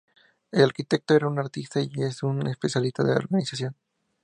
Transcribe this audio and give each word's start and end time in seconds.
El 0.51 0.63
arquitecto 0.63 1.13
era 1.13 1.27
un 1.27 1.37
artista 1.37 1.79
y 1.79 1.91
es 2.01 2.23
un 2.23 2.47
especialista 2.47 3.03
en 3.03 3.07
la 3.09 3.15
organización". 3.17 3.75